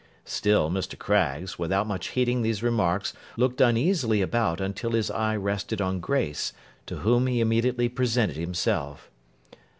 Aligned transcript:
Still, 0.25 0.71
Mr. 0.71 0.97
Craggs, 0.97 1.59
without 1.59 1.85
much 1.85 2.07
heeding 2.07 2.41
these 2.41 2.63
remarks, 2.63 3.13
looked 3.37 3.61
uneasily 3.61 4.19
about 4.23 4.59
until 4.59 4.93
his 4.93 5.11
eye 5.11 5.35
rested 5.35 5.79
on 5.79 5.99
Grace, 5.99 6.53
to 6.87 6.95
whom 7.05 7.27
he 7.27 7.39
immediately 7.39 7.87
presented 7.87 8.35
himself. 8.35 9.11